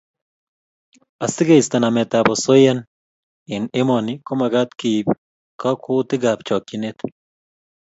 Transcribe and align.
Asikeisto 1.25 1.75
nametab 1.79 2.25
osoyaini 2.33 2.81
eng 3.53 3.67
emoni 3.79 4.13
komagat 4.27 4.69
keib 4.79 5.07
kakwautietab 5.61 6.39
chokchinet 6.47 6.97